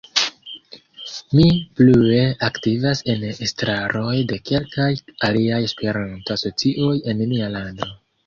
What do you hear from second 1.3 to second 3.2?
Mi plue aktivas en